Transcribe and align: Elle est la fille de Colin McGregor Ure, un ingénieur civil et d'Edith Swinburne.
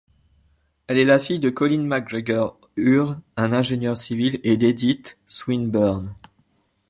Elle 0.87 0.97
est 0.97 1.05
la 1.05 1.19
fille 1.19 1.37
de 1.37 1.51
Colin 1.51 1.83
McGregor 1.83 2.59
Ure, 2.75 3.19
un 3.37 3.53
ingénieur 3.53 3.95
civil 3.95 4.39
et 4.43 4.57
d'Edith 4.57 5.19
Swinburne. 5.27 6.15